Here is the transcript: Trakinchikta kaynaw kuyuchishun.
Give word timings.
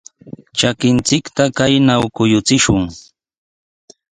Trakinchikta 0.57 1.43
kaynaw 1.57 2.03
kuyuchishun. 2.15 2.83